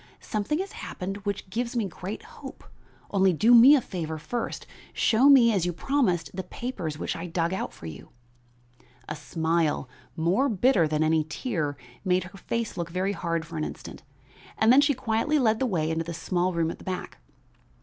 Something 0.19 0.57
has 0.57 0.71
happened 0.71 1.17
which 1.27 1.47
gives 1.51 1.75
me 1.75 1.85
great 1.87 2.23
hope; 2.23 2.63
only 3.11 3.33
do 3.33 3.53
me 3.53 3.75
a 3.75 3.81
favor 3.81 4.17
first; 4.17 4.65
show 4.93 5.29
me, 5.29 5.53
as 5.53 5.63
you 5.67 5.71
promised, 5.73 6.31
the 6.33 6.41
papers 6.41 6.97
which 6.97 7.15
I 7.15 7.27
dug 7.27 7.53
out 7.53 7.71
for 7.71 7.85
you." 7.85 8.09
A 9.07 9.15
smile, 9.15 9.87
more 10.15 10.49
bitter 10.49 10.87
than 10.87 11.03
any 11.03 11.23
tear, 11.23 11.77
made 12.03 12.23
her 12.23 12.37
face 12.39 12.77
look 12.77 12.89
very 12.89 13.13
hard 13.13 13.45
for 13.45 13.57
an 13.57 13.63
instant, 13.63 14.01
then 14.59 14.81
she 14.81 14.95
quietly 14.95 15.37
led 15.37 15.59
the 15.59 15.67
way 15.67 15.91
into 15.91 16.03
the 16.05 16.15
small 16.15 16.51
room 16.51 16.71
at 16.71 16.79
the 16.79 16.83
back. 16.83 17.19